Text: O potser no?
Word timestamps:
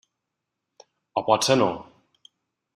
O 1.21 1.25
potser 1.29 1.59
no? 1.63 1.71